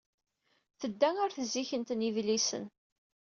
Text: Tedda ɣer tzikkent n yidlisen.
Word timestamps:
Tedda 0.79 1.09
ɣer 1.17 1.29
tzikkent 1.31 1.89
n 1.93 2.05
yidlisen. 2.05 2.65